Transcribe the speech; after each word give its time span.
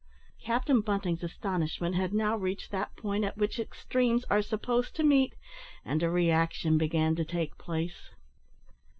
Captain 0.43 0.81
Bunting's 0.81 1.21
astonishment 1.21 1.93
had 1.93 2.11
now 2.11 2.35
reached 2.35 2.71
that 2.71 2.95
point 2.95 3.23
at 3.23 3.37
which 3.37 3.59
extremes 3.59 4.25
are 4.31 4.41
supposed 4.41 4.95
to 4.95 5.03
meet, 5.03 5.35
and 5.85 6.01
a 6.01 6.09
reaction 6.09 6.75
began 6.75 7.15
to 7.15 7.23
take 7.23 7.55
place. 7.59 8.09